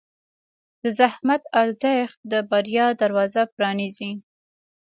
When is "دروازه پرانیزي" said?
3.01-4.11